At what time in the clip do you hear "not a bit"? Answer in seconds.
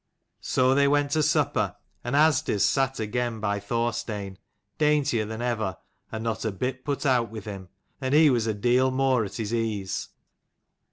6.23-6.83